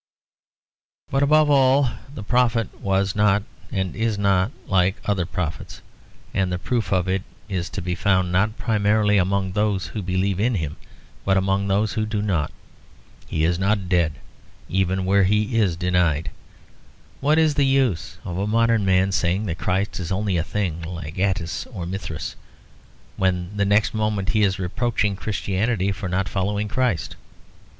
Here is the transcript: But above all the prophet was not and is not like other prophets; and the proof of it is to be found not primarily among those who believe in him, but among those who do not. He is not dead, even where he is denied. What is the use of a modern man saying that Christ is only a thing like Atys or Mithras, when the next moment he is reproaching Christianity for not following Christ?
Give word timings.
But 1.11 1.21
above 1.21 1.51
all 1.51 1.87
the 2.11 2.23
prophet 2.23 2.81
was 2.81 3.15
not 3.15 3.43
and 3.71 3.95
is 3.95 4.17
not 4.17 4.51
like 4.65 4.95
other 5.05 5.27
prophets; 5.27 5.79
and 6.33 6.51
the 6.51 6.57
proof 6.57 6.91
of 6.91 7.07
it 7.07 7.21
is 7.47 7.69
to 7.69 7.83
be 7.83 7.93
found 7.93 8.31
not 8.31 8.57
primarily 8.57 9.19
among 9.19 9.51
those 9.51 9.85
who 9.85 10.01
believe 10.01 10.39
in 10.39 10.55
him, 10.55 10.75
but 11.23 11.37
among 11.37 11.67
those 11.67 11.93
who 11.93 12.07
do 12.07 12.19
not. 12.23 12.51
He 13.27 13.43
is 13.43 13.59
not 13.59 13.89
dead, 13.89 14.13
even 14.67 15.05
where 15.05 15.25
he 15.25 15.55
is 15.59 15.75
denied. 15.75 16.31
What 17.19 17.37
is 17.37 17.53
the 17.53 17.63
use 17.67 18.17
of 18.25 18.39
a 18.39 18.47
modern 18.47 18.83
man 18.83 19.11
saying 19.11 19.45
that 19.45 19.59
Christ 19.59 19.99
is 19.99 20.11
only 20.11 20.35
a 20.35 20.43
thing 20.43 20.81
like 20.81 21.17
Atys 21.19 21.67
or 21.75 21.85
Mithras, 21.85 22.35
when 23.17 23.55
the 23.55 23.65
next 23.65 23.93
moment 23.93 24.29
he 24.29 24.41
is 24.41 24.57
reproaching 24.57 25.15
Christianity 25.15 25.91
for 25.91 26.09
not 26.09 26.27
following 26.27 26.67
Christ? 26.67 27.17